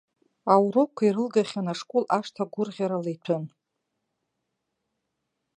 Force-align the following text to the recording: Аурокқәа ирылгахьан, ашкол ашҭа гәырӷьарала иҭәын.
Аурокқәа 0.53 1.03
ирылгахьан, 1.07 1.67
ашкол 1.73 2.05
ашҭа 2.17 2.51
гәырӷьарала 2.51 3.09
иҭәын. 3.15 3.43